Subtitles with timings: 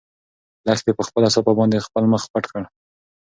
[0.65, 2.61] لښتې په خپله صافه باندې خپل مخ پټ کړ.